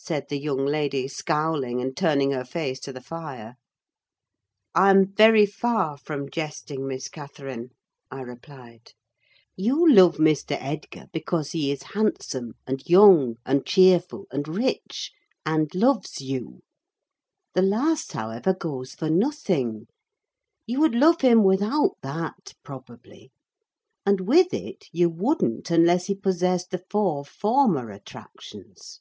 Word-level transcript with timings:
said 0.00 0.24
the 0.30 0.38
young 0.40 0.64
lady, 0.64 1.06
scowling, 1.08 1.82
and 1.82 1.94
turning 1.96 2.30
her 2.30 2.44
face 2.44 2.78
to 2.80 2.92
the 2.92 3.00
fire. 3.00 3.56
"I'm 4.74 5.12
very 5.12 5.44
far 5.44 5.98
from 5.98 6.30
jesting, 6.30 6.86
Miss 6.86 7.08
Catherine," 7.08 7.70
I 8.08 8.20
replied. 8.20 8.92
"You 9.56 9.92
love 9.92 10.16
Mr. 10.16 10.56
Edgar 10.60 11.08
because 11.12 11.50
he 11.50 11.70
is 11.72 11.82
handsome, 11.94 12.54
and 12.66 12.80
young, 12.88 13.36
and 13.44 13.66
cheerful, 13.66 14.24
and 14.30 14.46
rich, 14.48 15.12
and 15.44 15.68
loves 15.74 16.22
you. 16.22 16.62
The 17.54 17.62
last, 17.62 18.12
however, 18.12 18.54
goes 18.54 18.94
for 18.94 19.10
nothing: 19.10 19.88
you 20.64 20.78
would 20.80 20.94
love 20.94 21.20
him 21.22 21.42
without 21.42 21.96
that, 22.02 22.54
probably; 22.62 23.30
and 24.06 24.22
with 24.22 24.54
it 24.54 24.86
you 24.92 25.10
wouldn't, 25.10 25.70
unless 25.72 26.06
he 26.06 26.14
possessed 26.14 26.70
the 26.70 26.84
four 26.88 27.24
former 27.26 27.90
attractions." 27.90 29.00